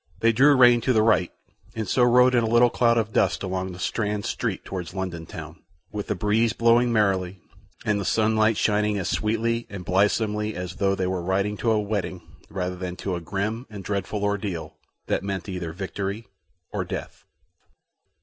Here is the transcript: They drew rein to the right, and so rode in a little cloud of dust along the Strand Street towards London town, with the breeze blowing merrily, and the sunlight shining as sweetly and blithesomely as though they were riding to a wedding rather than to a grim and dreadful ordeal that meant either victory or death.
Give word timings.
They 0.19 0.31
drew 0.31 0.55
rein 0.55 0.81
to 0.81 0.93
the 0.93 1.03
right, 1.03 1.31
and 1.75 1.87
so 1.87 2.01
rode 2.01 2.33
in 2.33 2.43
a 2.43 2.47
little 2.49 2.71
cloud 2.71 2.97
of 2.97 3.13
dust 3.13 3.43
along 3.43 3.71
the 3.71 3.77
Strand 3.77 4.25
Street 4.25 4.65
towards 4.65 4.95
London 4.95 5.27
town, 5.27 5.61
with 5.91 6.07
the 6.07 6.15
breeze 6.15 6.53
blowing 6.53 6.91
merrily, 6.91 7.39
and 7.85 7.99
the 8.01 8.03
sunlight 8.03 8.57
shining 8.57 8.97
as 8.97 9.07
sweetly 9.11 9.67
and 9.69 9.85
blithesomely 9.85 10.55
as 10.55 10.77
though 10.77 10.95
they 10.95 11.05
were 11.05 11.21
riding 11.21 11.55
to 11.57 11.69
a 11.69 11.79
wedding 11.79 12.23
rather 12.49 12.75
than 12.77 12.95
to 12.95 13.13
a 13.15 13.21
grim 13.21 13.67
and 13.69 13.83
dreadful 13.83 14.23
ordeal 14.23 14.73
that 15.05 15.21
meant 15.21 15.47
either 15.47 15.71
victory 15.71 16.25
or 16.73 16.83
death. 16.83 17.23